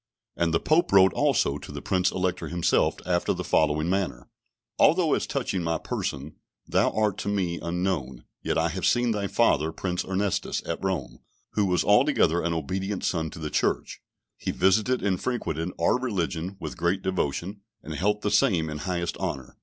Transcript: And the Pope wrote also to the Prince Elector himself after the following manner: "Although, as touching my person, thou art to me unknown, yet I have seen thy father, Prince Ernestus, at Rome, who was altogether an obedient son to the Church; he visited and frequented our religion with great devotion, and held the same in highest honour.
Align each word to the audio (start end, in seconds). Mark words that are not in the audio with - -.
And 0.35 0.51
the 0.51 0.59
Pope 0.59 0.91
wrote 0.91 1.13
also 1.13 1.59
to 1.59 1.71
the 1.71 1.79
Prince 1.79 2.09
Elector 2.09 2.47
himself 2.47 2.95
after 3.05 3.33
the 3.33 3.43
following 3.43 3.87
manner: 3.87 4.29
"Although, 4.79 5.13
as 5.13 5.27
touching 5.27 5.61
my 5.61 5.77
person, 5.77 6.37
thou 6.67 6.89
art 6.89 7.19
to 7.19 7.27
me 7.29 7.59
unknown, 7.61 8.23
yet 8.41 8.57
I 8.57 8.69
have 8.69 8.83
seen 8.87 9.11
thy 9.11 9.27
father, 9.27 9.71
Prince 9.71 10.03
Ernestus, 10.03 10.63
at 10.67 10.83
Rome, 10.83 11.19
who 11.51 11.67
was 11.67 11.83
altogether 11.83 12.41
an 12.41 12.51
obedient 12.51 13.03
son 13.03 13.29
to 13.29 13.37
the 13.37 13.51
Church; 13.51 14.01
he 14.39 14.49
visited 14.49 15.03
and 15.03 15.21
frequented 15.21 15.69
our 15.79 15.99
religion 15.99 16.57
with 16.59 16.77
great 16.77 17.03
devotion, 17.03 17.61
and 17.83 17.93
held 17.93 18.23
the 18.23 18.31
same 18.31 18.71
in 18.71 18.79
highest 18.79 19.17
honour. 19.17 19.55